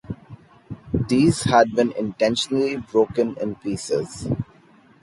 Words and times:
These 1.07 1.43
had 1.43 1.73
been 1.75 1.91
intentionally 1.91 2.75
broken 2.77 3.35
in 3.39 3.53
pieces. 3.57 4.27